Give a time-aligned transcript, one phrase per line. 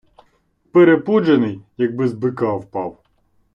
[0.71, 3.03] Перепуджений, якби з бика впав.